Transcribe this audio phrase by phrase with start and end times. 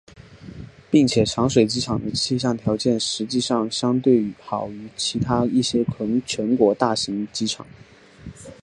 [0.89, 5.85] 并且长水机场的气象条件实际上相对好于其他一些
[6.25, 7.67] 全国大型机场。